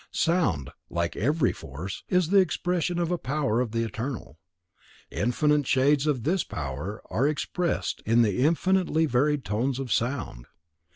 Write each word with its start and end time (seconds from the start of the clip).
Sound, 0.09 0.71
like 0.89 1.15
every 1.15 1.51
force, 1.53 2.01
is 2.09 2.29
the 2.29 2.39
expression 2.39 2.97
of 2.97 3.11
a 3.11 3.19
power 3.19 3.61
of 3.61 3.71
the 3.71 3.83
Eternal. 3.83 4.39
Infinite 5.11 5.67
shades 5.67 6.07
of 6.07 6.23
this 6.23 6.43
power 6.43 7.03
are 7.11 7.27
expressed 7.27 8.01
in 8.03 8.23
the 8.23 8.39
infinitely 8.43 9.05
varied 9.05 9.45
tones 9.45 9.77
of 9.77 9.91
sound. 9.91 10.47